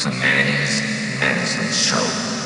to 0.00 0.08
Manny's 0.12 0.80
Medicine 1.20 1.70
Show. 1.70 2.39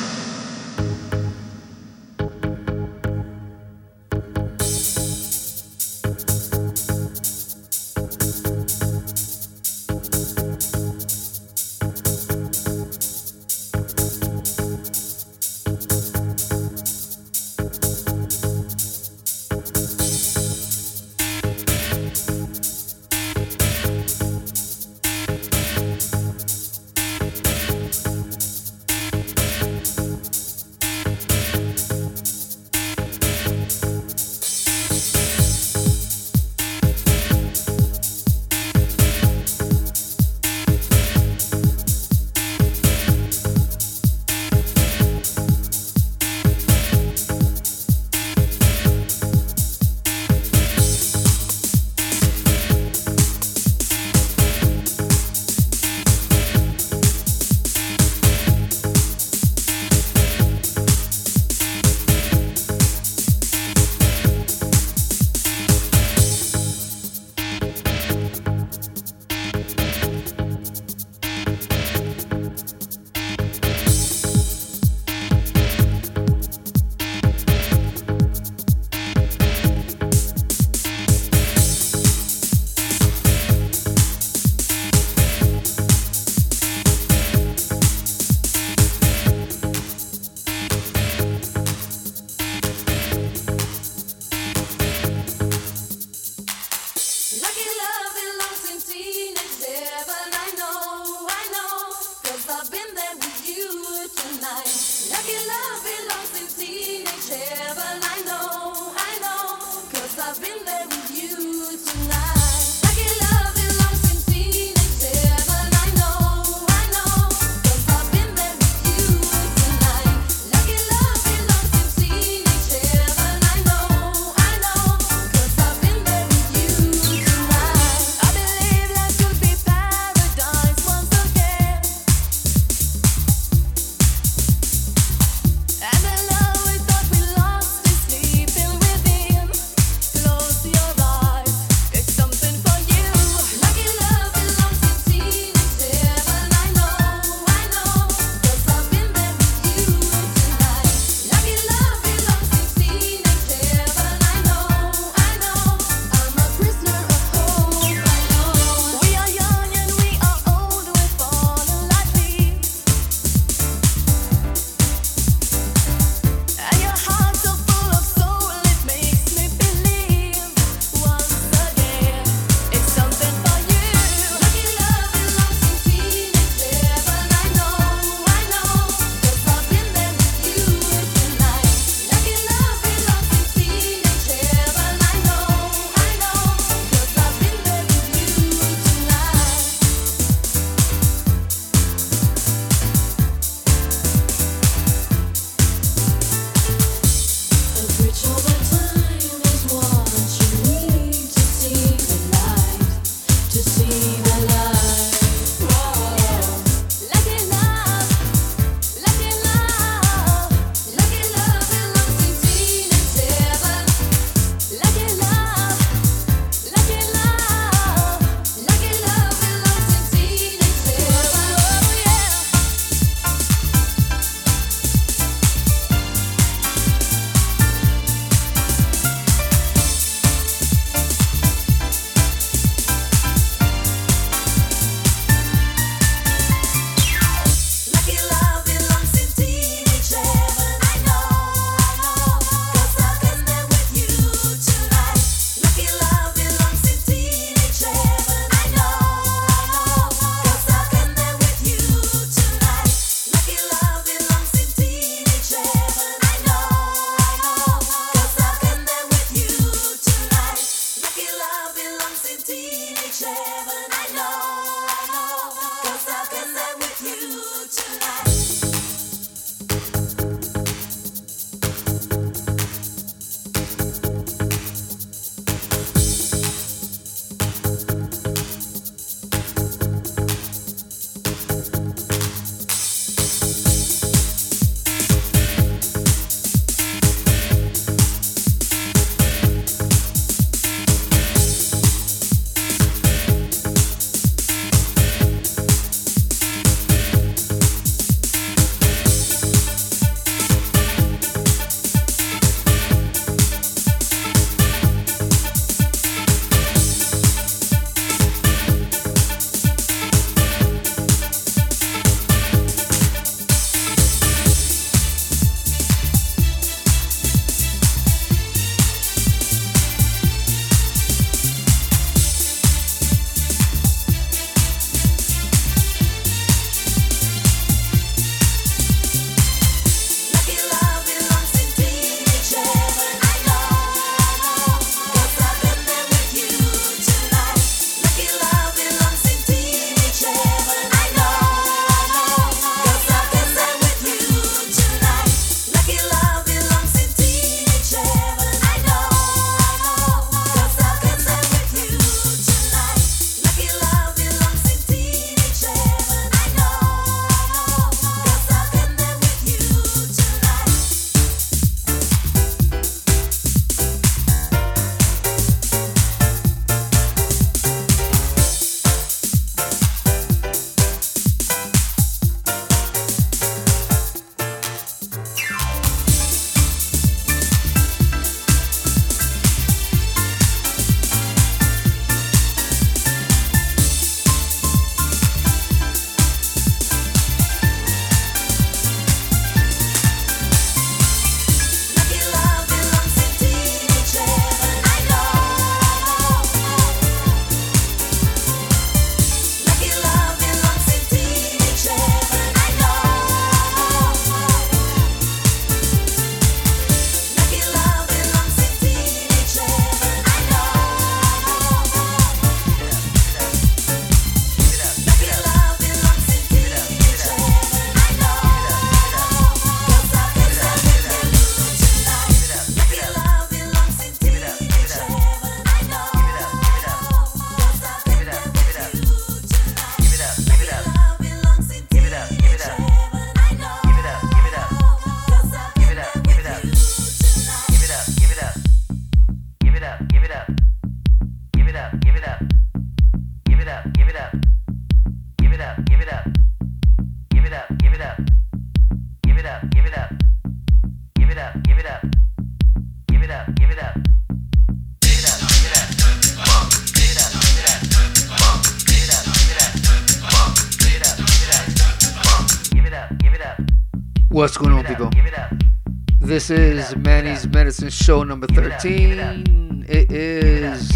Show 467.89 468.23
number 468.23 468.47
13. 468.47 469.85
It 469.87 470.11
is 470.11 470.91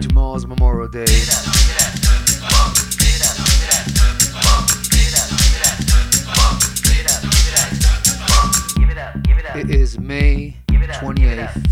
Jamal's 0.00 0.46
Memorial 0.46 0.88
Day. 0.88 1.04
It 9.54 9.70
is 9.70 9.98
May 9.98 10.56
28th, 10.68 11.66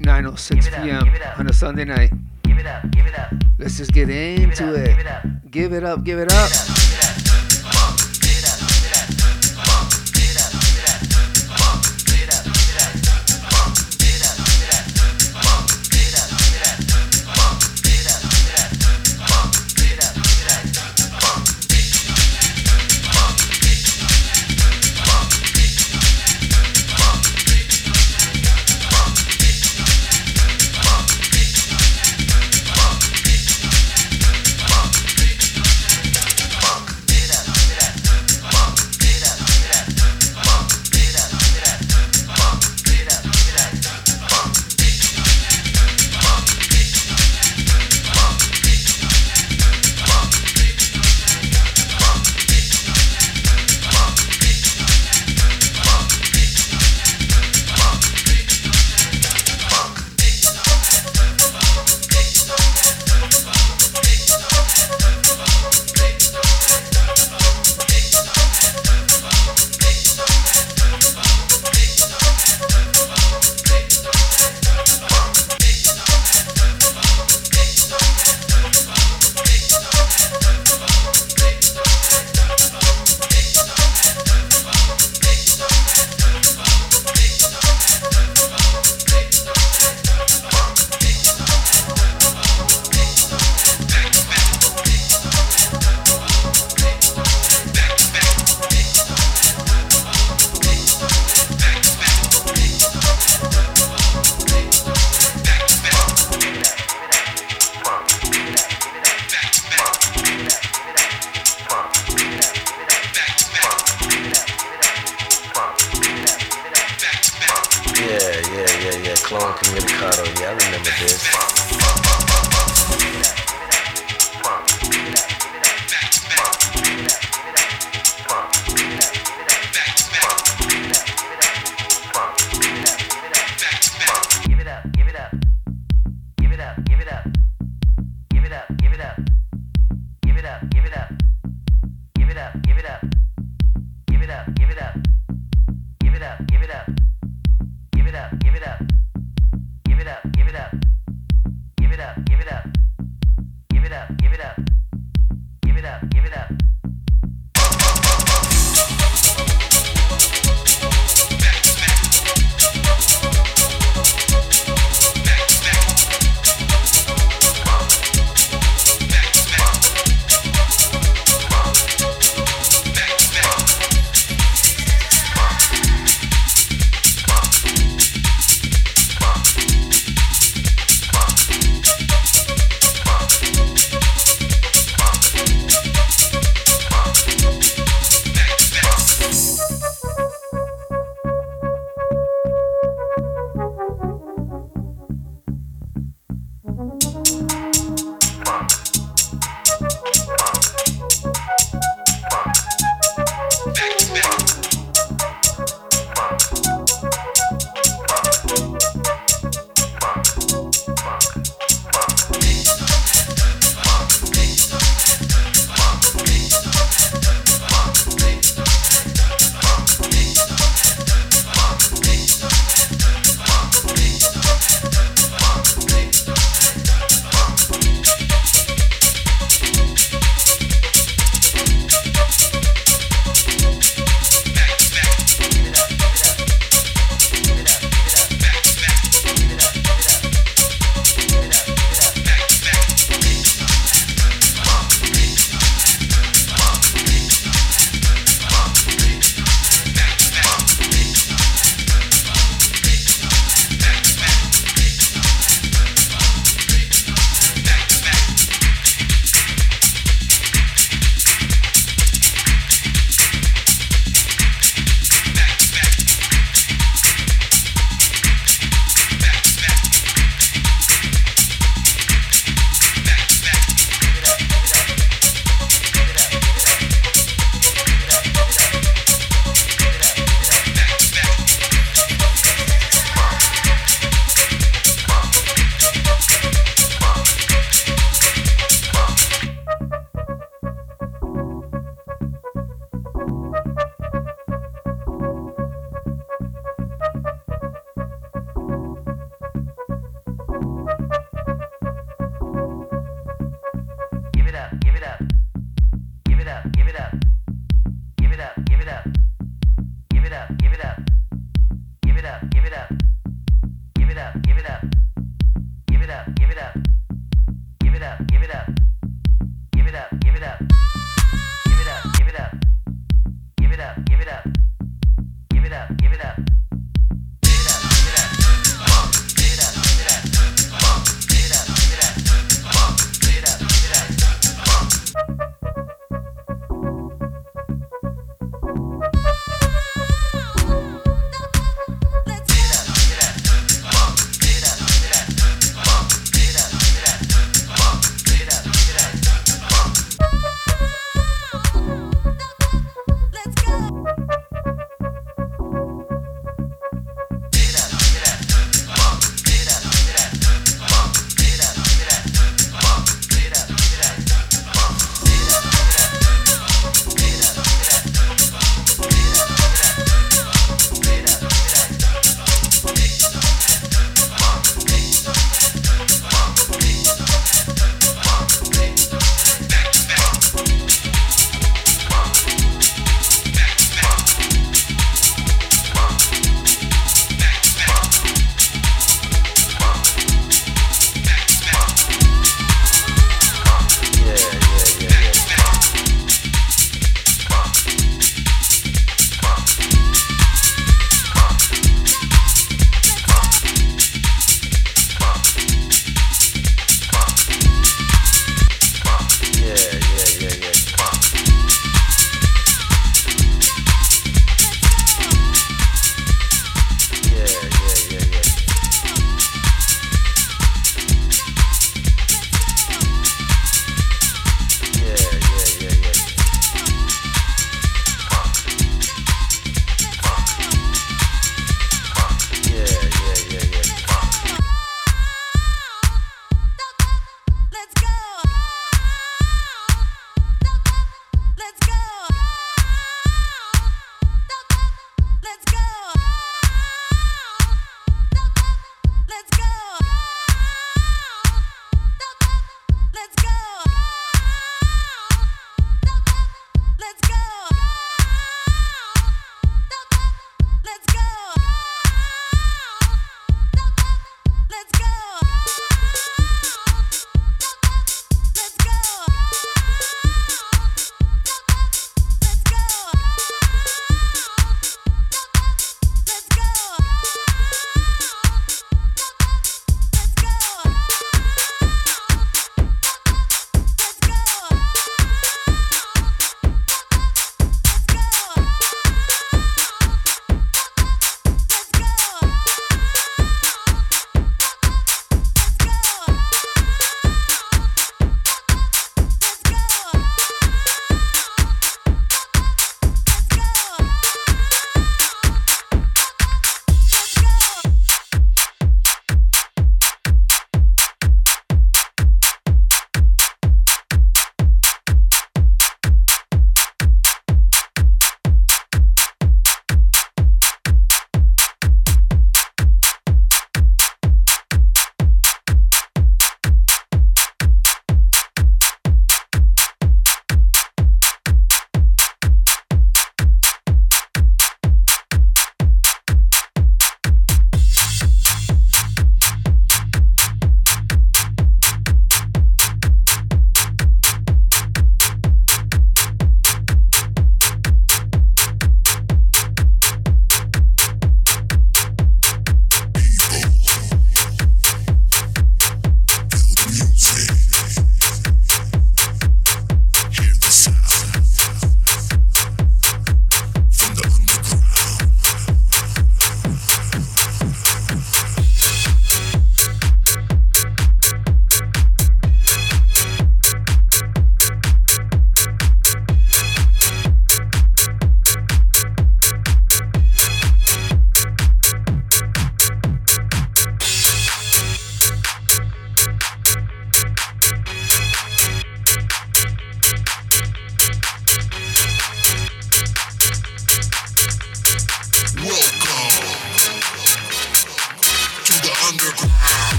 9.06 0.00 0.82
p.m. 0.82 1.08
on 1.38 1.46
a 1.48 1.52
Sunday 1.52 1.84
night. 1.84 2.12
Let's 3.58 3.76
just 3.76 3.92
get 3.92 4.08
into 4.10 4.74
it. 4.74 4.96
Give 5.50 5.72
it 5.72 5.84
up, 5.84 6.04
give 6.04 6.18
it 6.20 6.32
up. 6.32 6.79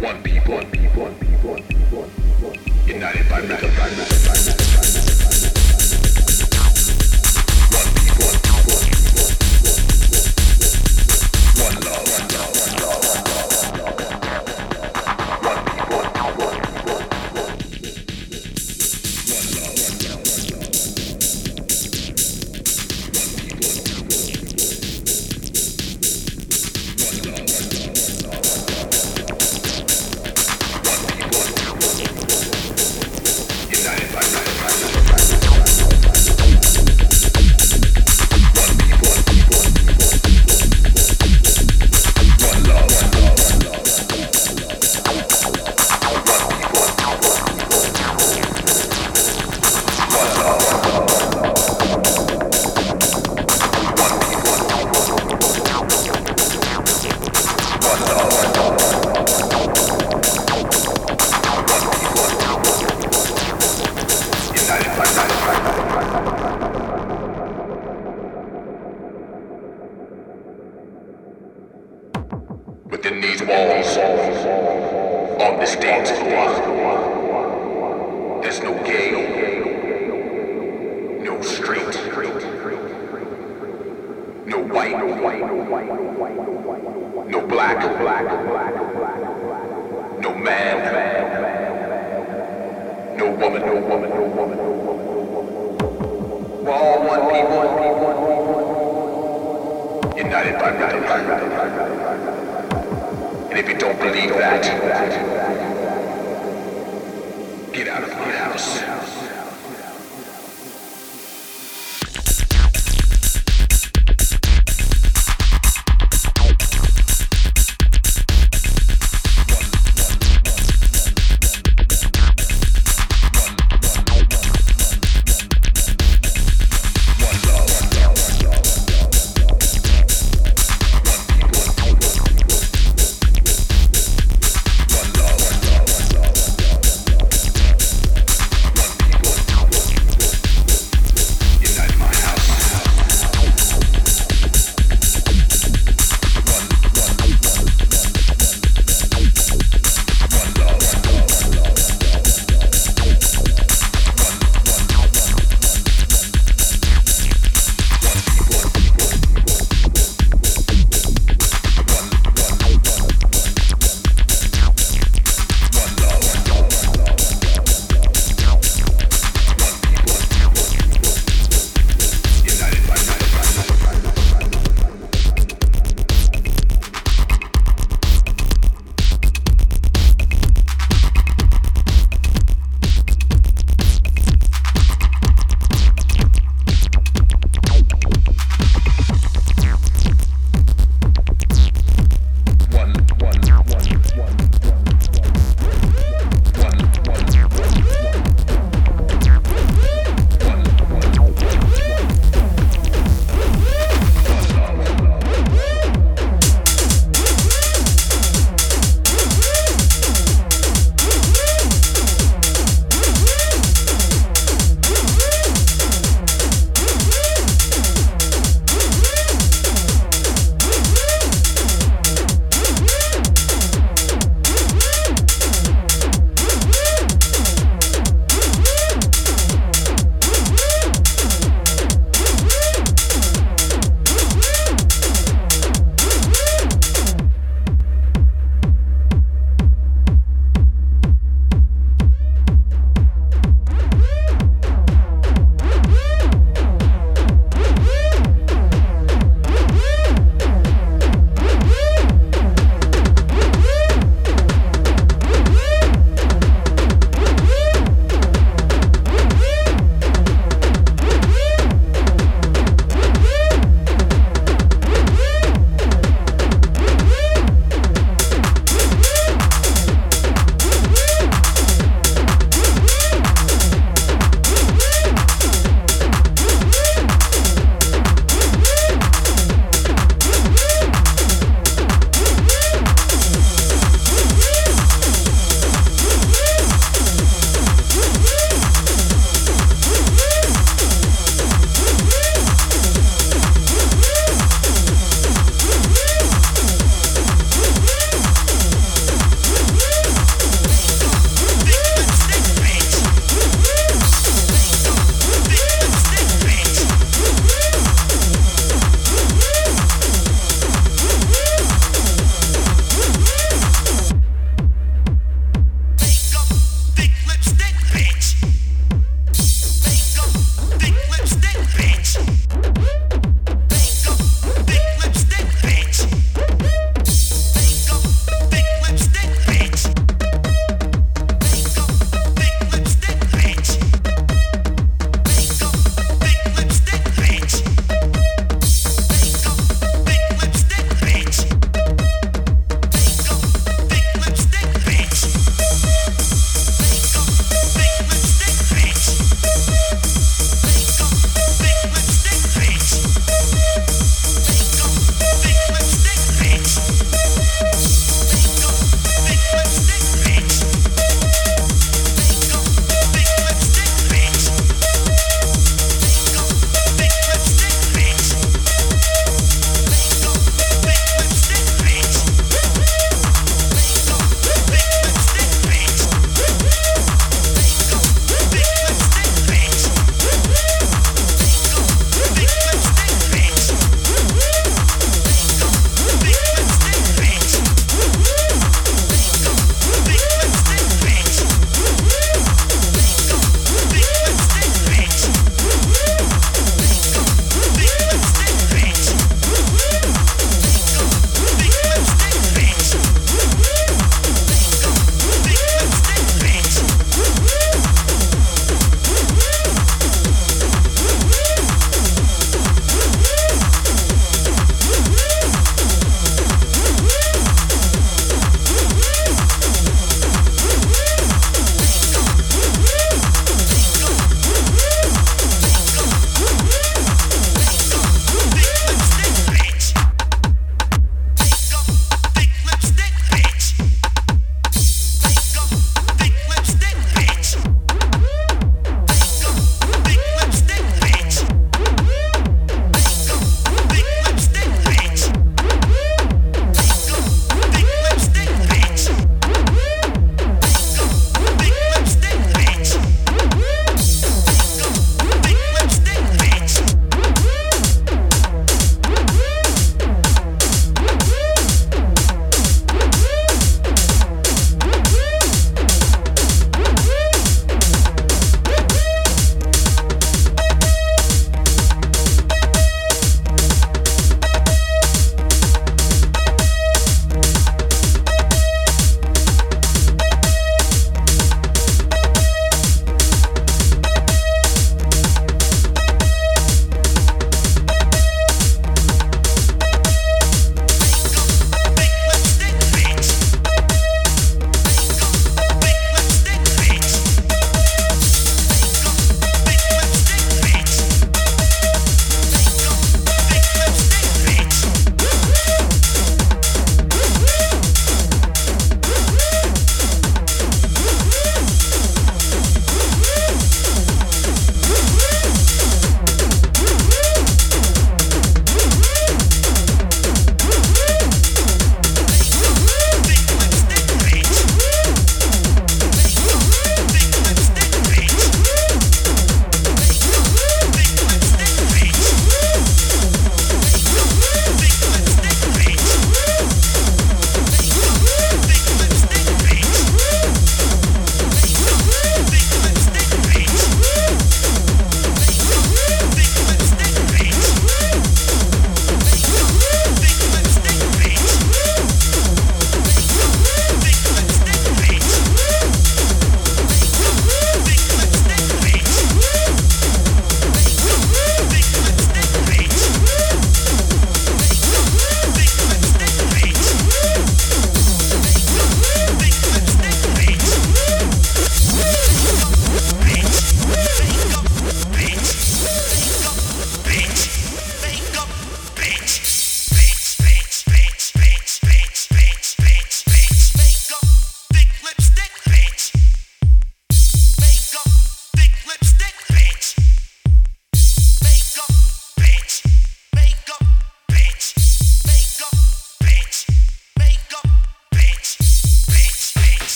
One 0.00 0.22
people, 0.22 0.54
one 0.54 0.70
people, 0.70 1.02
one 1.04 1.14
people, 1.14 1.50
one 1.52 1.62
people, 1.62 2.02
one 2.02 2.10
people. 2.10 2.86
United 2.86 3.28
by 3.30 3.40
matter, 3.40 3.68
by 3.68 3.88
matter, 3.96 4.28
by 4.28 4.35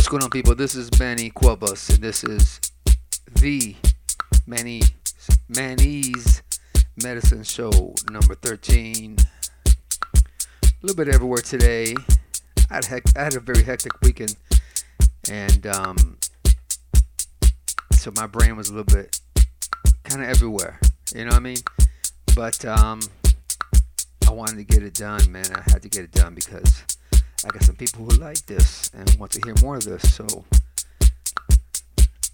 going 0.00 0.22
on, 0.22 0.30
people? 0.30 0.54
This 0.54 0.74
is 0.74 0.90
Manny 0.98 1.28
Cuevas, 1.28 1.90
and 1.90 1.98
this 1.98 2.24
is 2.24 2.60
the 3.40 3.76
Manny 4.46 4.80
Manny's 5.50 6.42
Medicine 7.04 7.44
Show 7.44 7.94
number 8.10 8.34
13. 8.34 9.18
A 9.66 9.70
little 10.80 10.96
bit 10.96 11.14
everywhere 11.14 11.42
today. 11.42 11.94
I 12.70 12.76
had, 12.76 13.02
I 13.14 13.24
had 13.24 13.36
a 13.36 13.40
very 13.40 13.62
hectic 13.62 13.92
weekend, 14.00 14.34
and 15.30 15.66
um, 15.66 16.16
so 17.92 18.10
my 18.16 18.26
brain 18.26 18.56
was 18.56 18.70
a 18.70 18.74
little 18.74 18.96
bit 18.96 19.20
kind 20.04 20.22
of 20.22 20.28
everywhere. 20.30 20.80
You 21.14 21.26
know 21.26 21.32
what 21.32 21.36
I 21.36 21.40
mean? 21.40 21.58
But 22.34 22.64
um, 22.64 23.00
I 24.26 24.30
wanted 24.30 24.56
to 24.56 24.64
get 24.64 24.82
it 24.82 24.94
done, 24.94 25.30
man. 25.30 25.54
I 25.54 25.70
had 25.70 25.82
to 25.82 25.90
get 25.90 26.02
it 26.04 26.12
done 26.12 26.34
because 26.34 26.82
I 27.44 27.48
got 27.48 27.64
some 27.64 27.74
people 27.76 28.04
who 28.04 28.16
like 28.18 28.44
this 28.46 28.90
and 28.94 29.12
want 29.18 29.32
to 29.32 29.40
hear 29.44 29.54
more 29.62 29.76
of 29.76 29.84
this, 29.84 30.14
so 30.14 30.44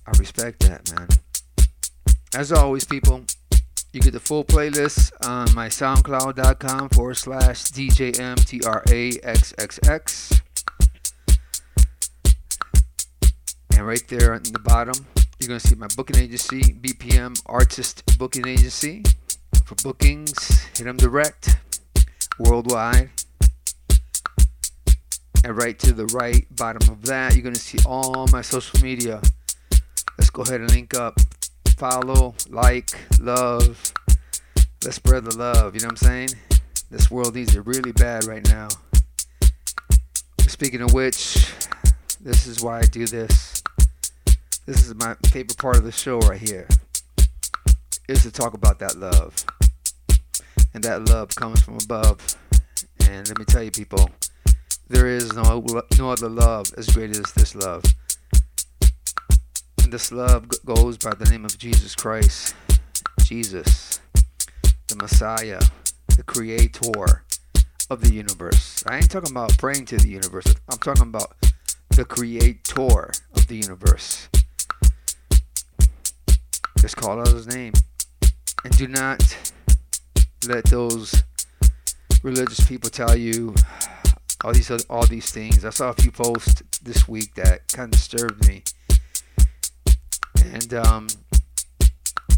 I 0.07 0.11
respect 0.19 0.61
that, 0.61 0.93
man. 0.95 1.09
As 2.35 2.53
always, 2.53 2.85
people, 2.85 3.23
you 3.93 4.03
get 4.03 4.13
the 4.13 4.21
full 4.21 4.45
playlist 4.45 5.13
on 5.27 5.55
my 5.55 5.69
soundcloud.com 5.69 6.91
forward 6.91 7.17
slash 7.17 7.65
DJMTRAXXX. 7.65 10.41
And 13.77 13.87
right 13.87 14.07
there 14.09 14.35
in 14.35 14.43
the 14.43 14.59
bottom, 14.59 15.07
you're 15.39 15.49
going 15.49 15.61
to 15.61 15.67
see 15.67 15.75
my 15.75 15.89
booking 15.97 16.19
agency, 16.19 16.61
BPM 16.61 17.41
Artist 17.47 18.03
Booking 18.19 18.47
Agency. 18.47 19.05
For 19.65 19.75
bookings, 19.77 20.67
hit 20.77 20.85
them 20.85 20.99
direct 20.99 21.57
worldwide. 22.39 23.09
And 25.45 25.57
right 25.57 25.79
to 25.79 25.93
the 25.93 26.07
right 26.07 26.47
bottom 26.57 26.91
of 26.91 27.07
that, 27.07 27.35
you're 27.35 27.51
to 27.51 27.59
see 27.59 27.79
all 27.87 28.27
my 28.33 28.43
social 28.43 28.81
media. 28.83 29.23
Let's 30.19 30.31
go 30.31 30.43
ahead 30.43 30.61
and 30.61 30.71
link 30.71 30.95
up. 30.95 31.19
Follow, 31.77 32.35
like, 32.51 32.91
love. 33.21 33.93
Let's 34.85 34.97
spread 34.97 35.25
the 35.25 35.37
love. 35.37 35.75
You 35.75 35.81
know 35.81 35.87
what 35.87 36.03
I'm 36.03 36.09
saying? 36.09 36.29
This 36.91 37.11
world 37.11 37.35
needs 37.35 37.55
it 37.55 37.67
really 37.67 37.93
bad 37.93 38.25
right 38.25 38.47
now. 38.49 38.69
Speaking 40.41 40.83
of 40.83 40.93
which, 40.93 41.53
this 42.21 42.47
is 42.47 42.63
why 42.63 42.81
I 42.81 42.83
do 42.83 43.07
this. 43.07 43.63
This 44.67 44.87
is 44.87 44.95
my 44.97 45.15
favorite 45.27 45.57
part 45.57 45.77
of 45.77 45.85
the 45.85 45.93
show 45.93 46.19
right 46.21 46.41
here. 46.41 46.67
Is 48.09 48.23
to 48.23 48.31
talk 48.31 48.55
about 48.55 48.79
that 48.81 48.97
love. 48.97 49.45
And 50.75 50.83
that 50.85 51.09
love 51.09 51.29
comes 51.37 51.61
from 51.61 51.79
above. 51.83 52.19
And 53.09 53.29
let 53.29 53.39
me 53.39 53.45
tell 53.45 53.63
you, 53.63 53.71
people, 53.71 54.11
there 54.89 55.07
is 55.07 55.33
no, 55.35 55.65
no 55.99 56.11
other 56.11 56.29
love 56.29 56.73
as 56.77 56.89
great 56.89 57.11
as 57.11 57.33
this 57.33 57.55
love. 57.55 57.85
And 59.83 59.93
this 59.93 60.11
love 60.11 60.49
goes 60.65 60.97
by 60.97 61.15
the 61.15 61.27
name 61.27 61.45
of 61.45 61.59
Jesus 61.59 61.95
Christ. 61.95 62.55
Jesus, 63.23 64.01
the 64.89 64.97
Messiah, 64.97 65.61
the 66.17 66.23
creator 66.23 67.25
of 67.91 68.01
the 68.01 68.13
universe. 68.13 68.83
I 68.87 68.97
ain't 68.97 69.11
talking 69.11 69.31
about 69.31 69.57
praying 69.59 69.85
to 69.87 69.99
the 69.99 70.09
universe. 70.09 70.47
I'm 70.71 70.79
talking 70.79 71.03
about 71.03 71.35
the 71.91 72.05
creator 72.05 73.11
of 73.35 73.47
the 73.47 73.57
universe. 73.57 74.29
Just 76.79 76.97
call 76.97 77.21
out 77.21 77.29
his 77.29 77.47
name. 77.47 77.75
And 78.65 78.77
do 78.77 78.89
not 78.89 79.37
let 80.47 80.65
those 80.65 81.23
religious 82.23 82.67
people 82.67 82.91
tell 82.91 83.17
you 83.17 83.55
all 84.45 84.53
these 84.53 84.71
all 84.87 85.07
these 85.07 85.31
things. 85.31 85.65
I 85.65 85.71
saw 85.71 85.91
a 85.91 85.95
few 85.95 86.11
posts 86.11 86.63
this 86.83 87.09
week 87.09 87.35
that 87.35 87.67
kind 87.69 87.93
of 87.93 87.99
disturbed 87.99 88.47
me, 88.47 88.63
and 90.45 90.75
um, 90.75 91.09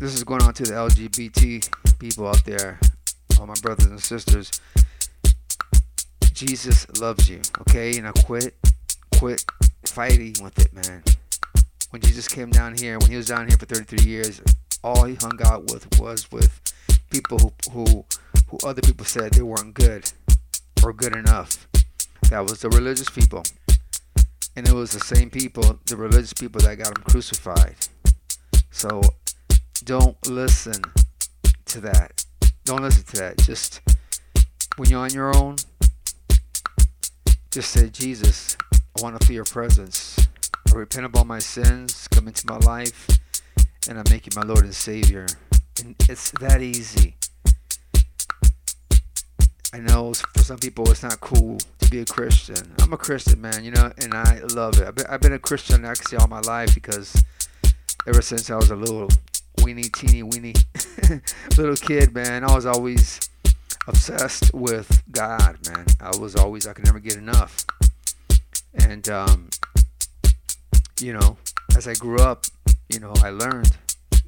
this 0.01 0.15
is 0.15 0.25
going 0.25 0.43
on 0.43 0.55
to 0.55 0.63
the 0.63 0.73
LGBT 0.73 1.99
people 1.99 2.27
out 2.27 2.45
there, 2.45 2.81
all 3.39 3.47
my 3.47 3.55
brothers 3.63 3.87
and 3.87 4.01
sisters. 4.01 4.51
Jesus 6.33 6.87
loves 6.99 7.29
you, 7.29 7.43
okay? 7.61 7.99
And 7.99 8.09
I 8.09 8.13
quit, 8.13 8.55
quit 9.19 9.45
fighting 9.85 10.35
with 10.43 10.59
it, 10.59 10.73
man. 10.73 11.03
When 11.91 12.01
Jesus 12.01 12.27
came 12.29 12.49
down 12.49 12.79
here, 12.79 12.99
when 12.99 13.11
he 13.11 13.17
was 13.17 13.27
down 13.27 13.47
here 13.47 13.59
for 13.59 13.67
33 13.67 14.09
years, 14.09 14.41
all 14.83 15.05
he 15.05 15.17
hung 15.17 15.39
out 15.45 15.71
with 15.71 16.01
was 16.01 16.33
with 16.33 16.63
people 17.11 17.39
who 17.39 17.53
who, 17.73 18.05
who 18.49 18.59
other 18.67 18.81
people 18.81 19.05
said 19.05 19.33
they 19.33 19.43
weren't 19.43 19.75
good 19.75 20.11
or 20.83 20.95
good 20.95 21.15
enough 21.15 21.69
that 22.31 22.43
was 22.43 22.61
the 22.61 22.69
religious 22.69 23.11
people. 23.11 23.43
And 24.55 24.67
it 24.67 24.73
was 24.73 24.93
the 24.93 25.01
same 25.01 25.31
people, 25.31 25.81
the 25.87 25.97
religious 25.97 26.33
people 26.33 26.61
that 26.61 26.77
got 26.77 26.97
him 26.97 27.03
crucified. 27.03 27.75
So 28.71 29.01
don't 29.83 30.17
listen 30.29 30.81
to 31.67 31.81
that. 31.81 32.25
Don't 32.65 32.83
listen 32.83 33.03
to 33.03 33.17
that. 33.17 33.39
Just 33.39 33.81
when 34.77 34.89
you're 34.89 35.01
on 35.01 35.13
your 35.13 35.37
own, 35.37 35.57
just 37.51 37.73
say, 37.73 37.89
Jesus, 37.89 38.57
I 38.73 39.03
want 39.03 39.21
to 39.21 39.27
feel 39.27 39.35
your 39.35 39.45
presence. 39.45 40.17
I 40.73 40.77
repent 40.77 41.07
of 41.07 41.17
all 41.17 41.25
my 41.25 41.41
sins, 41.41 42.07
come 42.09 42.29
into 42.29 42.47
my 42.47 42.59
life, 42.59 43.09
and 43.89 43.99
I 43.99 44.05
make 44.09 44.27
you 44.27 44.33
my 44.37 44.43
Lord 44.43 44.63
and 44.63 44.75
Savior. 44.75 45.27
And 45.83 45.97
it's 46.09 46.31
that 46.33 46.63
easy. 46.63 47.17
I 49.73 49.79
know 49.79 50.13
for 50.15 50.45
some 50.45 50.59
people 50.59 50.89
it's 50.93 51.03
not 51.03 51.19
cool 51.21 51.59
be 51.91 52.01
a 52.01 52.05
Christian. 52.05 52.73
I'm 52.81 52.93
a 52.93 52.97
Christian, 52.97 53.41
man, 53.41 53.65
you 53.65 53.73
know, 53.73 53.93
and 53.99 54.15
I 54.15 54.41
love 54.55 54.79
it. 54.79 54.87
I've 54.87 54.95
been, 54.95 55.07
I've 55.09 55.21
been 55.21 55.33
a 55.33 55.39
Christian 55.41 55.85
actually 55.85 56.19
all 56.19 56.29
my 56.29 56.41
life 56.41 56.73
because 56.73 57.25
ever 58.07 58.23
since 58.23 58.49
I 58.49 58.55
was 58.55 58.71
a 58.71 58.77
little 58.77 59.09
weeny, 59.65 59.83
teeny, 59.83 60.23
weeny 60.23 60.55
little 61.59 61.75
kid, 61.75 62.15
man, 62.15 62.45
I 62.45 62.55
was 62.55 62.65
always 62.65 63.29
obsessed 63.89 64.55
with 64.55 65.03
God, 65.11 65.59
man. 65.69 65.87
I 66.01 66.17
was 66.17 66.37
always, 66.37 66.69
I 66.69 66.75
could 66.75 66.85
never 66.85 67.01
get 67.01 67.17
enough. 67.17 67.67
And, 68.75 69.09
um, 69.09 69.51
you 71.01 71.13
know, 71.13 71.39
as 71.77 71.89
I 71.89 71.95
grew 71.95 72.21
up, 72.21 72.45
you 72.89 73.01
know, 73.01 73.13
I 73.23 73.31
learned, 73.31 73.77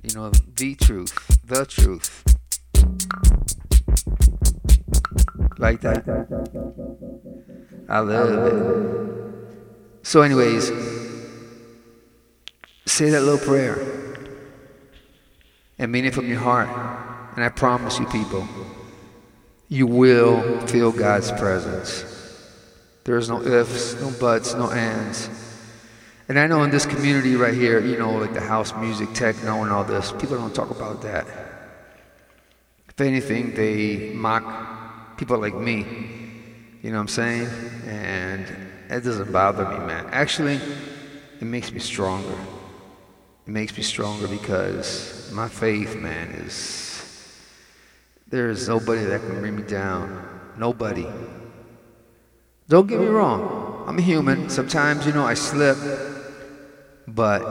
you 0.02 0.14
know, 0.16 0.30
the 0.30 0.74
truth, 0.74 1.40
the 1.44 1.64
truth 1.64 2.24
like 5.58 5.80
that. 5.82 7.31
I 7.92 7.98
love 7.98 8.30
it. 8.46 10.06
So, 10.06 10.22
anyways, 10.22 10.68
say 12.86 13.10
that 13.10 13.20
little 13.20 13.36
prayer 13.36 13.76
and 15.78 15.92
mean 15.92 16.06
it 16.06 16.14
from 16.14 16.26
your 16.26 16.38
heart. 16.38 16.70
And 17.36 17.44
I 17.44 17.50
promise 17.50 17.98
you, 17.98 18.06
people, 18.06 18.48
you 19.68 19.86
will 19.86 20.66
feel 20.66 20.90
God's 20.90 21.32
presence. 21.32 22.06
There's 23.04 23.28
no 23.28 23.42
ifs, 23.42 24.00
no 24.00 24.10
buts, 24.18 24.54
no 24.54 24.70
ands. 24.70 25.28
And 26.30 26.38
I 26.38 26.46
know 26.46 26.62
in 26.62 26.70
this 26.70 26.86
community 26.86 27.36
right 27.36 27.52
here, 27.52 27.78
you 27.78 27.98
know, 27.98 28.12
like 28.12 28.32
the 28.32 28.40
house 28.40 28.74
music, 28.74 29.12
techno, 29.12 29.64
and 29.64 29.70
all 29.70 29.84
this, 29.84 30.12
people 30.12 30.38
don't 30.38 30.54
talk 30.54 30.70
about 30.70 31.02
that. 31.02 31.26
If 32.88 32.98
anything, 33.02 33.52
they 33.54 34.14
mock 34.14 35.18
people 35.18 35.36
like 35.36 35.54
me. 35.54 36.11
You 36.82 36.90
know 36.90 36.96
what 36.96 37.02
I'm 37.02 37.08
saying? 37.08 37.48
And 37.86 38.44
it 38.90 39.04
doesn't 39.04 39.30
bother 39.30 39.64
me, 39.68 39.86
man. 39.86 40.08
Actually, 40.10 40.58
it 41.40 41.44
makes 41.44 41.70
me 41.70 41.78
stronger. 41.78 42.36
It 43.46 43.50
makes 43.50 43.76
me 43.76 43.84
stronger 43.84 44.26
because 44.26 45.30
my 45.32 45.48
faith, 45.48 45.94
man, 45.94 46.30
is 46.30 47.38
there 48.26 48.50
is 48.50 48.68
nobody 48.68 49.04
that 49.04 49.20
can 49.20 49.38
bring 49.38 49.54
me 49.54 49.62
down. 49.62 50.28
Nobody. 50.58 51.06
Don't 52.68 52.88
get 52.88 52.98
me 52.98 53.06
wrong. 53.06 53.84
I'm 53.86 53.98
human. 53.98 54.50
Sometimes, 54.50 55.06
you 55.06 55.12
know, 55.12 55.24
I 55.24 55.34
slip, 55.34 55.78
but 57.06 57.42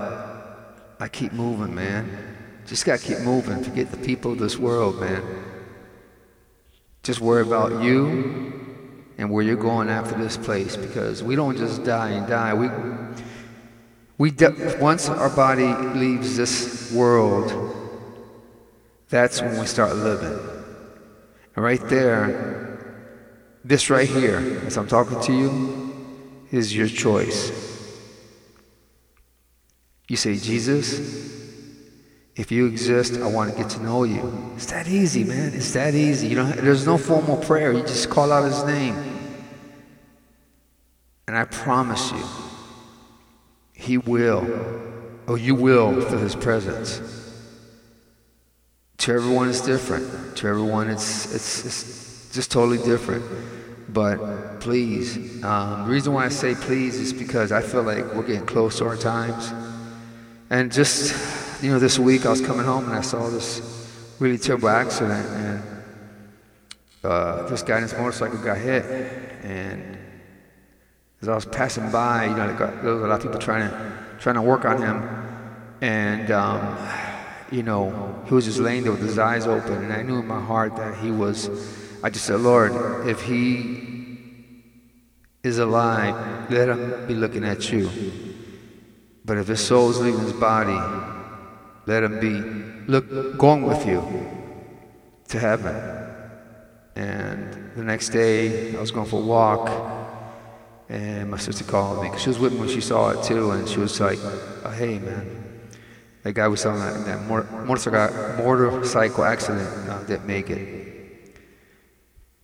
I 0.99 1.07
keep 1.07 1.31
moving, 1.31 1.73
man. 1.73 2.35
Just 2.67 2.85
gotta 2.85 3.01
keep 3.01 3.19
moving. 3.19 3.63
Forget 3.63 3.91
the 3.91 3.97
people 3.97 4.33
of 4.33 4.39
this 4.39 4.57
world, 4.57 4.99
man. 4.99 5.23
Just 7.01 7.21
worry 7.21 7.43
about 7.43 7.81
you 7.81 8.60
and 9.17 9.29
where 9.29 9.43
you're 9.43 9.55
going 9.55 9.89
after 9.89 10.15
this 10.17 10.37
place 10.37 10.75
because 10.75 11.23
we 11.23 11.35
don't 11.35 11.57
just 11.57 11.83
die 11.83 12.09
and 12.09 12.27
die. 12.27 12.53
We 12.53 12.69
we 14.17 14.31
once 14.79 15.09
our 15.09 15.29
body 15.29 15.65
leaves 15.97 16.37
this 16.37 16.91
world, 16.91 17.75
that's 19.09 19.41
when 19.41 19.59
we 19.59 19.65
start 19.65 19.95
living. 19.95 20.39
And 21.55 21.65
right 21.65 21.81
there, 21.89 23.01
this 23.63 23.89
right 23.89 24.07
here, 24.07 24.61
as 24.65 24.77
I'm 24.77 24.87
talking 24.87 25.19
to 25.21 25.33
you, 25.33 25.91
is 26.51 26.75
your 26.75 26.87
choice. 26.87 27.51
You 30.07 30.17
say, 30.17 30.35
Jesus, 30.35 31.40
if 32.35 32.51
you 32.51 32.65
exist, 32.65 33.19
I 33.19 33.27
want 33.27 33.51
to 33.51 33.57
get 33.57 33.69
to 33.71 33.83
know 33.83 34.03
you. 34.03 34.53
It's 34.55 34.67
that 34.67 34.87
easy, 34.87 35.23
man. 35.23 35.53
It's 35.53 35.73
that 35.73 35.93
easy. 35.93 36.27
You 36.27 36.35
know, 36.37 36.49
there's 36.51 36.85
no 36.85 36.97
formal 36.97 37.37
prayer. 37.37 37.73
You 37.73 37.81
just 37.81 38.09
call 38.09 38.31
out 38.31 38.45
his 38.45 38.63
name. 38.63 38.95
And 41.27 41.37
I 41.37 41.45
promise 41.45 42.11
you, 42.11 42.23
he 43.73 43.97
will, 43.97 44.47
oh, 45.27 45.35
you 45.35 45.55
will 45.55 45.99
feel 46.01 46.19
his 46.19 46.35
presence. 46.35 47.01
To 48.99 49.13
everyone, 49.13 49.49
it's 49.49 49.61
different. 49.61 50.37
To 50.37 50.47
everyone, 50.47 50.89
it's, 50.89 51.33
it's, 51.33 51.65
it's 51.65 52.31
just 52.33 52.51
totally 52.51 52.77
different. 52.77 53.25
But 53.89 54.59
please, 54.61 55.43
um, 55.43 55.85
the 55.85 55.91
reason 55.91 56.13
why 56.13 56.25
I 56.25 56.29
say 56.29 56.55
please 56.55 56.95
is 56.95 57.11
because 57.11 57.51
I 57.51 57.61
feel 57.61 57.83
like 57.83 58.05
we're 58.13 58.23
getting 58.23 58.45
close 58.45 58.77
to 58.77 58.85
our 58.85 58.95
times. 58.95 59.51
And 60.49 60.71
just 60.71 61.13
you 61.61 61.69
know, 61.69 61.77
this 61.77 61.99
week 61.99 62.25
I 62.25 62.29
was 62.29 62.41
coming 62.41 62.65
home 62.65 62.85
and 62.85 62.93
I 62.95 63.01
saw 63.01 63.29
this 63.29 63.61
really 64.19 64.39
terrible 64.39 64.69
accident, 64.69 65.27
and 65.27 65.63
uh, 67.03 67.47
this 67.49 67.61
guy 67.61 67.77
in 67.77 67.83
his 67.83 67.93
motorcycle 67.93 68.39
got 68.39 68.57
hit. 68.57 68.83
And 69.43 69.97
as 71.21 71.29
I 71.29 71.35
was 71.35 71.45
passing 71.45 71.91
by, 71.91 72.25
you 72.25 72.35
know, 72.35 72.55
got, 72.55 72.81
there 72.81 72.93
was 72.93 73.03
a 73.03 73.07
lot 73.07 73.17
of 73.17 73.21
people 73.21 73.39
trying 73.39 73.69
to 73.69 73.93
trying 74.19 74.35
to 74.35 74.41
work 74.41 74.65
on 74.65 74.81
him, 74.81 75.77
and 75.81 76.31
um, 76.31 76.89
you 77.51 77.61
know, 77.61 78.23
he 78.27 78.33
was 78.33 78.45
just 78.45 78.59
laying 78.59 78.81
there 78.81 78.91
with 78.91 79.01
his 79.01 79.19
eyes 79.19 79.45
open, 79.45 79.83
and 79.83 79.93
I 79.93 80.01
knew 80.01 80.19
in 80.19 80.27
my 80.27 80.41
heart 80.41 80.75
that 80.77 80.97
he 80.97 81.11
was. 81.11 81.49
I 82.03 82.09
just 82.09 82.25
said, 82.25 82.39
Lord, 82.39 83.07
if 83.07 83.21
he 83.21 83.87
is 85.43 85.59
alive, 85.59 86.49
let 86.49 86.69
him 86.69 87.05
be 87.05 87.13
looking 87.13 87.43
at 87.43 87.71
you. 87.71 87.87
But 89.23 89.37
if 89.37 89.47
his 89.47 89.63
soul 89.63 89.91
is 89.91 89.99
leaving 89.99 90.21
his 90.21 90.33
body, 90.33 91.20
let 91.85 92.03
him 92.03 92.19
be 92.19 92.39
look 92.91 93.37
going 93.37 93.63
with 93.63 93.85
you 93.85 94.01
to 95.29 95.39
heaven. 95.39 95.75
And 96.95 97.71
the 97.75 97.83
next 97.83 98.09
day, 98.09 98.75
I 98.75 98.79
was 98.79 98.91
going 98.91 99.07
for 99.07 99.21
a 99.21 99.25
walk, 99.25 99.69
and 100.89 101.31
my 101.31 101.37
sister 101.37 101.63
called 101.63 102.03
me 102.03 102.09
because 102.09 102.21
she 102.21 102.29
was 102.29 102.39
with 102.39 102.53
me 102.53 102.59
when 102.59 102.69
she 102.69 102.81
saw 102.81 103.11
it 103.11 103.23
too, 103.23 103.51
and 103.51 103.67
she 103.67 103.79
was 103.79 103.99
like, 103.99 104.19
oh, 104.21 104.73
"Hey, 104.77 104.99
man, 104.99 105.69
that 106.23 106.33
guy 106.33 106.47
was 106.47 106.61
telling 106.61 106.79
that, 106.79 107.05
that 107.05 107.21
motorcycle 107.65 108.43
motorcycle 108.43 109.23
accident 109.23 109.89
uh, 109.89 110.03
didn't 110.03 110.27
make 110.27 110.49
it." 110.49 111.37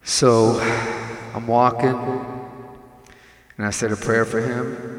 So 0.04 0.60
I'm 1.36 1.46
walking, 1.46 1.98
and 3.58 3.68
I 3.68 3.72
said 3.72 3.92
a 3.92 3.98
prayer 3.98 4.26
for 4.26 4.40
him. 4.40 4.94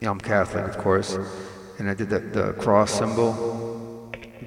Yeah, 0.00 0.10
I'm 0.10 0.20
Catholic, 0.20 0.64
of 0.64 0.78
course 0.78 1.16
and 1.82 1.90
I 1.90 1.94
did 1.94 2.10
the, 2.10 2.20
the 2.20 2.52
cross 2.52 2.92
symbol, 2.92 3.51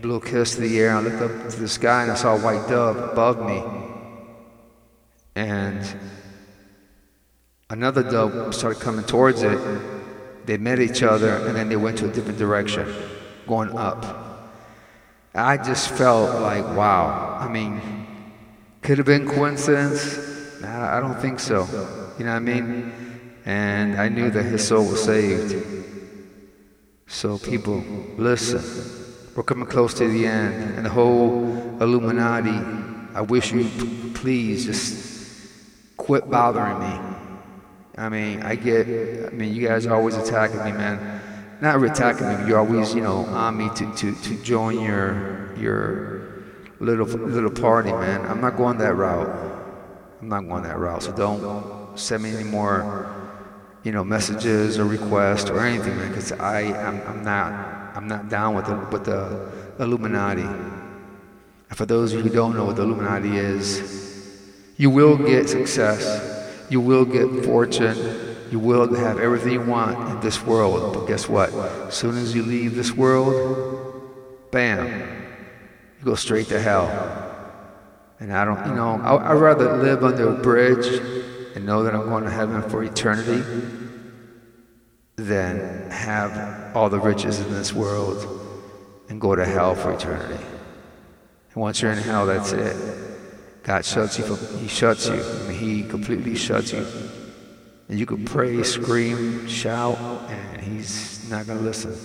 blew 0.05 0.17
a 0.17 0.21
kiss 0.21 0.53
to 0.53 0.61
the 0.61 0.79
air. 0.79 0.95
I 0.95 0.99
looked 0.99 1.19
up 1.19 1.49
to 1.49 1.59
the 1.59 1.67
sky 1.67 2.03
and 2.03 2.11
I 2.11 2.15
saw 2.15 2.35
a 2.35 2.39
white 2.39 2.69
dove 2.69 2.95
above 2.95 3.43
me. 3.43 3.63
And 5.35 5.83
another 7.71 8.03
dove 8.03 8.53
started 8.53 8.79
coming 8.83 9.03
towards 9.05 9.41
it. 9.41 9.57
They 10.45 10.57
met 10.57 10.79
each 10.79 11.01
other 11.01 11.37
and 11.47 11.55
then 11.55 11.69
they 11.69 11.75
went 11.75 11.97
to 11.97 12.05
a 12.07 12.11
different 12.11 12.37
direction, 12.37 12.85
going 13.47 13.75
up. 13.75 14.05
I 15.33 15.57
just 15.57 15.89
felt 15.89 16.39
like, 16.39 16.63
wow. 16.77 17.39
I 17.41 17.47
mean, 17.47 17.81
could 18.83 18.99
have 18.99 19.07
been 19.07 19.27
coincidence. 19.27 20.63
I 20.63 20.99
don't 20.99 21.19
think 21.19 21.39
so. 21.39 21.65
You 22.19 22.25
know 22.25 22.31
what 22.31 22.37
I 22.37 22.39
mean? 22.39 22.93
And 23.45 23.99
I 23.99 24.09
knew 24.09 24.29
that 24.29 24.43
his 24.43 24.67
soul 24.67 24.85
was 24.85 25.03
saved. 25.03 25.55
So, 27.07 27.39
people, 27.39 27.83
listen. 28.17 29.04
We're 29.35 29.43
coming 29.43 29.65
close 29.65 29.93
to 29.95 30.07
the 30.07 30.25
end. 30.25 30.75
And 30.77 30.85
the 30.85 30.89
whole 30.89 31.43
Illuminati, 31.81 32.57
I 33.13 33.21
wish 33.21 33.51
you 33.51 33.69
please 34.13 34.65
just 34.65 35.51
quit 35.97 36.29
bothering 36.29 36.79
me. 36.79 36.99
I 37.97 38.09
mean, 38.09 38.43
I 38.43 38.55
get, 38.55 38.87
I 38.87 39.29
mean, 39.29 39.53
you 39.53 39.67
guys 39.67 39.85
are 39.85 39.95
always 39.95 40.15
attacking 40.15 40.63
me, 40.63 40.71
man. 40.71 41.21
Not 41.61 41.81
attacking 41.83 42.27
me, 42.27 42.47
you're 42.47 42.59
always, 42.59 42.93
you 42.93 43.01
know, 43.01 43.25
on 43.25 43.57
me 43.57 43.69
to, 43.75 43.93
to, 43.95 44.15
to 44.15 44.43
join 44.43 44.81
your, 44.81 45.55
your 45.57 46.43
little, 46.79 47.05
little 47.05 47.51
party, 47.51 47.91
man. 47.91 48.25
I'm 48.25 48.41
not 48.41 48.57
going 48.57 48.77
that 48.79 48.95
route. 48.95 49.29
I'm 50.21 50.29
not 50.29 50.47
going 50.47 50.63
that 50.63 50.77
route. 50.77 51.03
So 51.03 51.13
don't 51.13 51.97
send 51.97 52.23
me 52.23 52.35
any 52.35 52.43
more 52.43 53.11
you 53.83 53.91
know, 53.91 54.03
messages 54.03 54.79
or 54.79 54.85
requests 54.85 55.49
or 55.49 55.59
anything, 55.59 55.95
man, 55.95 56.09
because 56.09 56.31
I 56.31 56.61
I'm, 56.61 57.01
I'm 57.07 57.23
not 57.23 57.84
I'm 57.95 58.09
not 58.09 58.29
down 58.29 58.55
with 58.55 58.65
the 58.65 58.75
with 58.91 59.05
the 59.05 59.51
Illuminati. 59.79 60.41
And 60.41 61.77
for 61.77 61.85
those 61.85 62.11
of 62.11 62.19
you 62.19 62.29
who 62.29 62.35
don't 62.35 62.55
know 62.55 62.65
what 62.65 62.75
the 62.75 62.83
Illuminati 62.83 63.37
is, 63.37 64.51
you 64.77 64.89
will 64.89 65.17
get 65.17 65.47
success, 65.47 66.65
you 66.69 66.81
will 66.81 67.05
get 67.05 67.45
fortune, 67.45 67.97
you 68.51 68.59
will 68.59 68.93
have 68.95 69.19
everything 69.19 69.53
you 69.53 69.61
want 69.61 69.97
in 70.09 70.19
this 70.19 70.43
world. 70.43 70.93
But 70.93 71.05
guess 71.05 71.29
what? 71.29 71.53
As 71.53 71.95
soon 71.95 72.17
as 72.17 72.35
you 72.35 72.43
leave 72.43 72.75
this 72.75 72.91
world, 72.91 74.03
bam, 74.51 74.87
you 75.99 76.05
go 76.05 76.15
straight 76.15 76.47
to 76.47 76.59
hell. 76.59 76.89
And 78.19 78.33
I 78.33 78.45
don't, 78.45 78.65
you 78.67 78.75
know, 78.75 78.99
I, 79.01 79.31
I'd 79.31 79.35
rather 79.35 79.77
live 79.77 80.03
under 80.03 80.29
a 80.29 80.33
bridge 80.33 81.01
and 81.55 81.65
know 81.65 81.83
that 81.83 81.95
I'm 81.95 82.09
going 82.09 82.25
to 82.25 82.29
heaven 82.29 82.61
for 82.69 82.83
eternity 82.83 83.84
than 85.15 85.89
have 85.89 86.75
all 86.75 86.89
the 86.89 86.99
riches 86.99 87.39
in 87.39 87.51
this 87.51 87.73
world 87.73 88.41
and 89.09 89.21
go 89.21 89.35
to 89.35 89.45
hell 89.45 89.75
for 89.75 89.93
eternity. 89.93 90.43
And 91.53 91.61
once 91.61 91.81
you're 91.81 91.91
in 91.91 91.97
hell, 91.97 92.25
that's 92.25 92.51
it. 92.51 92.75
God 93.63 93.85
shuts 93.85 94.19
you 94.19 94.25
from, 94.25 94.59
He 94.59 94.67
shuts 94.67 95.07
you. 95.07 95.13
I 95.13 95.47
mean, 95.47 95.57
he 95.57 95.83
completely 95.83 96.35
shuts 96.35 96.71
you. 96.73 96.85
And 97.87 97.97
you 97.97 98.05
can 98.05 98.25
pray, 98.25 98.61
scream, 98.63 99.47
shout, 99.47 99.97
and 100.29 100.61
He's 100.61 101.29
not 101.29 101.47
going 101.47 101.59
to 101.59 101.63
listen. 101.63 101.95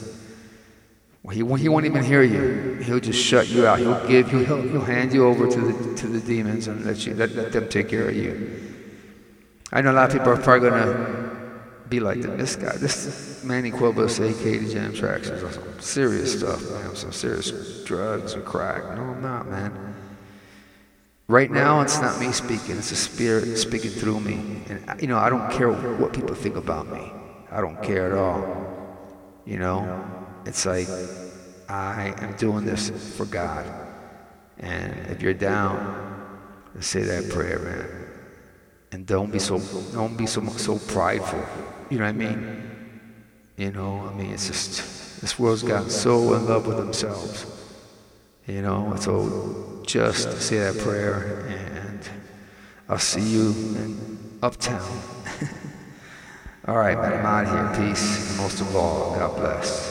He, 1.30 1.36
he 1.36 1.68
won't 1.68 1.84
even 1.84 2.02
hear 2.02 2.22
you. 2.22 2.80
He'll 2.82 2.98
just 2.98 3.22
shut 3.22 3.48
you 3.48 3.66
out. 3.66 3.78
He'll 3.78 4.06
give 4.06 4.32
you, 4.32 4.38
he'll, 4.44 4.62
he'll 4.62 4.80
hand 4.80 5.12
you 5.12 5.26
over 5.26 5.46
to 5.46 5.60
the, 5.60 5.94
to 5.96 6.06
the 6.06 6.20
demons 6.20 6.66
and 6.66 6.84
let, 6.84 7.06
you, 7.06 7.14
let, 7.14 7.32
let 7.32 7.52
them 7.52 7.68
take 7.68 7.88
care 7.88 8.08
of 8.08 8.16
you. 8.16 8.78
I 9.72 9.80
know 9.82 9.92
a 9.92 9.94
lot 9.94 10.10
of 10.10 10.16
people 10.16 10.32
are 10.32 10.36
probably 10.36 10.70
going 10.70 10.82
to 10.82 11.29
be 11.90 12.00
like 12.00 12.20
this 12.22 12.56
guy. 12.56 12.76
This 12.76 13.42
Manny 13.44 13.70
Cuevas, 13.70 14.20
aka 14.20 14.64
Jam 14.72 14.94
Tracks, 14.94 15.28
is 15.28 15.54
some 15.54 15.80
serious 15.80 16.38
stuff, 16.38 16.62
man. 16.70 16.94
Some 16.94 17.12
serious 17.12 17.84
drugs 17.84 18.34
and 18.34 18.44
crack. 18.44 18.82
No, 18.96 19.02
I'm 19.02 19.22
not, 19.22 19.48
man. 19.48 19.94
Right 21.26 21.50
now, 21.50 21.80
it's 21.80 22.00
not 22.00 22.18
me 22.20 22.32
speaking. 22.32 22.76
It's 22.78 22.90
the 22.90 22.96
Spirit 22.96 23.56
speaking 23.56 23.90
through 23.90 24.20
me. 24.20 24.62
And, 24.68 25.00
you 25.00 25.06
know, 25.06 25.18
I 25.18 25.28
don't 25.28 25.50
care 25.52 25.70
what 25.70 26.12
people 26.12 26.34
think 26.34 26.56
about 26.56 26.88
me. 26.88 27.12
I 27.50 27.60
don't 27.60 27.80
care 27.82 28.10
at 28.10 28.18
all. 28.18 28.42
You 29.44 29.58
know, 29.58 30.04
it's 30.46 30.66
like 30.66 30.88
I 31.68 32.14
am 32.18 32.34
doing 32.36 32.64
this 32.64 32.90
for 33.16 33.26
God. 33.26 33.66
And 34.58 34.94
if 35.08 35.22
you're 35.22 35.34
down, 35.34 35.76
say 36.80 37.02
that 37.02 37.30
prayer, 37.30 37.58
man 37.58 38.00
and 38.92 39.06
don't 39.06 39.30
be 39.30 39.38
so 39.38 39.58
don't 39.92 40.16
be 40.16 40.26
so 40.26 40.44
so 40.56 40.78
prideful. 40.78 41.44
You 41.90 41.98
know 41.98 42.04
what 42.04 42.10
I 42.10 42.12
mean? 42.12 42.70
You 43.56 43.72
know, 43.72 44.08
I 44.08 44.14
mean 44.14 44.32
it's 44.32 44.46
just 44.46 45.20
this 45.20 45.38
world's 45.38 45.62
gotten 45.62 45.90
so 45.90 46.34
in 46.34 46.46
love 46.46 46.66
with 46.66 46.76
themselves. 46.76 47.44
You 48.46 48.62
know, 48.62 48.94
so 48.98 49.82
just 49.86 50.40
say 50.40 50.58
that 50.58 50.78
prayer 50.78 51.46
and 51.48 52.08
I'll 52.88 52.98
see 52.98 53.20
you 53.20 53.48
in 53.50 54.18
Uptown. 54.42 54.80
all 56.66 56.78
right, 56.78 56.96
man, 56.96 57.12
I'm 57.12 57.26
out 57.26 57.46
of 57.46 57.76
here. 57.78 57.88
Peace. 57.88 58.30
And 58.30 58.38
most 58.38 58.60
of 58.60 58.74
all, 58.74 59.14
God 59.16 59.36
bless. 59.36 59.89